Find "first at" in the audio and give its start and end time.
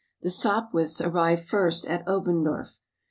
1.47-2.03